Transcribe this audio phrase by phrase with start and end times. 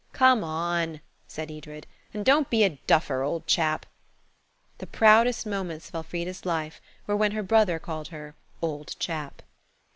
[0.13, 3.85] "Come on," said Edred, "and don't be a duffer, old chap."
[4.79, 8.33] The proudest moments of Elfrida's life were when her brother called her
[8.63, 9.43] "old chap."